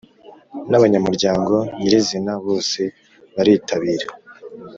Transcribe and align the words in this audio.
N 0.69 0.71
abanyamuryango 0.79 1.53
nyirizina 1.79 2.33
bose 2.45 2.81
baritabira 3.35 4.07